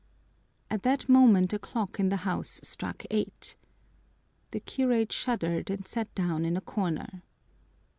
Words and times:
At 0.71 0.81
that 0.81 1.07
moment 1.07 1.53
a 1.53 1.59
clock 1.59 1.99
in 1.99 2.09
the 2.09 2.15
house 2.25 2.59
struck 2.63 3.03
eight. 3.11 3.55
The 4.49 4.59
curate 4.59 5.11
shuddered 5.11 5.69
and 5.69 5.85
sat 5.87 6.11
down 6.15 6.43
in 6.43 6.57
a 6.57 6.59
corner. 6.61 7.21